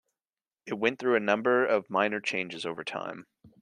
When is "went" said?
0.79-0.97